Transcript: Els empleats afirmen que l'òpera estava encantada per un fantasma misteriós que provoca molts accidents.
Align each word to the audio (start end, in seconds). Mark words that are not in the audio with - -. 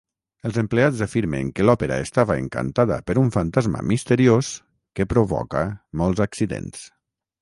Els 0.49 0.55
empleats 0.59 1.01
afirmen 1.05 1.51
que 1.59 1.65
l'òpera 1.67 1.99
estava 2.05 2.37
encantada 2.45 2.97
per 3.09 3.17
un 3.25 3.29
fantasma 3.37 3.83
misteriós 3.93 4.53
que 5.01 5.07
provoca 5.13 5.63
molts 6.03 6.25
accidents. 6.27 6.83